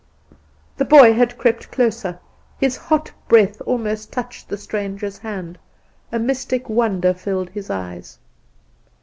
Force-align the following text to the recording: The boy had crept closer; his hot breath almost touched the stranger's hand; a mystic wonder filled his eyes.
The 0.77 0.85
boy 0.85 1.13
had 1.13 1.37
crept 1.37 1.71
closer; 1.71 2.17
his 2.59 2.75
hot 2.75 3.11
breath 3.27 3.61
almost 3.67 4.11
touched 4.11 4.49
the 4.49 4.57
stranger's 4.57 5.19
hand; 5.19 5.59
a 6.11 6.17
mystic 6.17 6.67
wonder 6.67 7.13
filled 7.13 7.51
his 7.51 7.69
eyes. 7.69 8.17